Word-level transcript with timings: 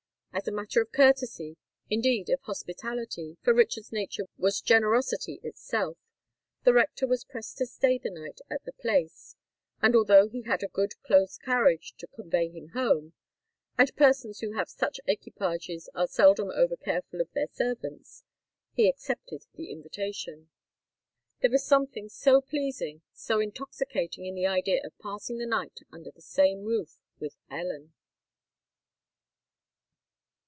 As 0.33 0.47
a 0.47 0.51
matter 0.51 0.81
of 0.81 0.93
courtesy—indeed, 0.93 2.29
of 2.29 2.39
hospitality, 2.43 3.37
for 3.43 3.53
Richard's 3.53 3.91
nature 3.91 4.27
was 4.37 4.61
generosity 4.61 5.41
itself—the 5.43 6.73
rector 6.73 7.05
was 7.05 7.25
pressed 7.25 7.57
to 7.57 7.65
stay 7.65 7.97
the 7.97 8.09
night 8.09 8.39
at 8.49 8.63
the 8.63 8.71
Place; 8.71 9.35
and, 9.81 9.93
although 9.93 10.29
he 10.29 10.43
had 10.43 10.63
a 10.63 10.69
good 10.69 10.93
close 11.03 11.37
carriage 11.37 11.95
to 11.97 12.07
convey 12.07 12.47
him 12.49 12.69
home 12.69 13.11
(and 13.77 13.93
persons 13.97 14.39
who 14.39 14.53
have 14.53 14.69
such 14.69 15.01
equipages 15.05 15.89
are 15.93 16.07
seldom 16.07 16.49
over 16.49 16.77
careful 16.77 17.19
of 17.19 17.29
their 17.33 17.47
servants), 17.51 18.23
he 18.73 18.87
accepted 18.87 19.43
the 19.55 19.69
invitation. 19.69 20.49
There 21.41 21.51
was 21.51 21.65
something 21.65 22.07
so 22.07 22.39
pleasing—so 22.39 23.41
intoxicating 23.41 24.25
in 24.25 24.35
the 24.35 24.47
idea 24.47 24.81
of 24.85 24.97
passing 24.97 25.39
the 25.39 25.45
night 25.45 25.79
under 25.91 26.09
the 26.09 26.21
same 26.21 26.63
roof 26.63 26.99
with 27.19 27.35
Ellen! 27.49 27.93